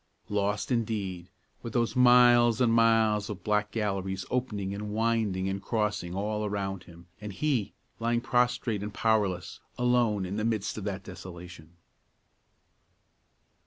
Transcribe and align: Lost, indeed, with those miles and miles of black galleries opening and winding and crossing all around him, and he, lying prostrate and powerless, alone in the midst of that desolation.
Lost, 0.29 0.71
indeed, 0.71 1.29
with 1.61 1.73
those 1.73 1.95
miles 1.95 2.59
and 2.59 2.73
miles 2.73 3.29
of 3.29 3.43
black 3.43 3.69
galleries 3.69 4.25
opening 4.31 4.73
and 4.73 4.89
winding 4.89 5.47
and 5.47 5.61
crossing 5.61 6.15
all 6.15 6.43
around 6.43 6.85
him, 6.85 7.05
and 7.21 7.33
he, 7.33 7.75
lying 7.99 8.19
prostrate 8.19 8.81
and 8.81 8.95
powerless, 8.95 9.59
alone 9.77 10.25
in 10.25 10.37
the 10.37 10.43
midst 10.43 10.75
of 10.75 10.85
that 10.85 11.03
desolation. 11.03 11.75